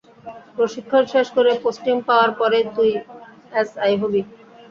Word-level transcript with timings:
প্রশিক্ষণ 0.55 1.03
শেষ 1.13 1.27
করে 1.35 1.51
পোস্টিং 1.63 1.95
পাওয়ার 2.07 2.31
পরেই 2.39 2.65
তুই 2.75 2.89
এসআই 3.61 3.93
হবি। 4.01 4.21